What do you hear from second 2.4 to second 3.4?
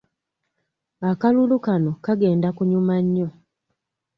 kunyuma nnyo.